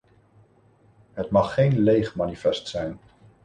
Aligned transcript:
Het 1.13 1.29
mag 1.29 1.53
geen 1.53 1.79
leeg 1.79 2.15
manifest 2.15 2.67
zijn. 2.67 2.99